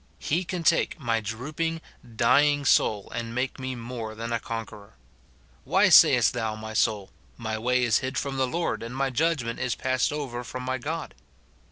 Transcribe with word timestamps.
He 0.17 0.43
can 0.45 0.63
take 0.63 0.99
my 0.99 1.19
drooping, 1.21 1.79
dying 2.15 2.65
soul 2.65 3.11
and 3.13 3.35
make 3.35 3.59
me 3.59 3.75
more 3.75 4.15
than 4.15 4.33
a 4.33 4.39
conqueror, 4.39 4.95
f' 4.95 4.95
Why 5.63 5.89
say 5.89 6.15
est 6.15 6.33
thou, 6.33 6.55
my 6.55 6.73
soul, 6.73 7.11
My 7.37 7.55
■way 7.57 7.81
is 7.81 7.99
hid 7.99 8.17
from 8.17 8.37
the 8.37 8.47
Lord, 8.47 8.81
and 8.81 8.95
my 8.95 9.11
judgment 9.11 9.59
is 9.59 9.75
passed 9.75 10.11
over 10.11 10.43
from 10.43 10.63
my 10.63 10.79
God 10.79 11.13